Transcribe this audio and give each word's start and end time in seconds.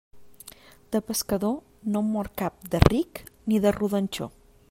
De 0.95 1.01
pescador, 1.09 1.53
no 1.95 2.01
en 2.05 2.09
mor 2.15 2.31
cap 2.43 2.57
de 2.77 2.83
ric 2.87 3.23
ni 3.51 3.63
de 3.67 3.77
rodanxó. 3.79 4.31